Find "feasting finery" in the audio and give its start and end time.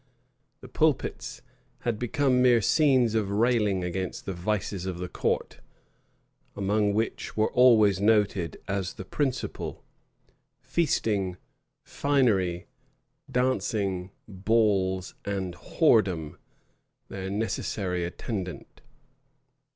10.59-12.65